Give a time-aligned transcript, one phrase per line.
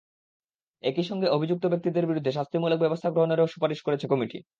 [0.83, 4.37] একই সঙ্গে অভিযুক্ত ব্যক্তিদের বিরুদ্ধে শাস্তিমূলক ব্যবস্থা গ্রহণেরও সুপারিশ করেছে কমিটি।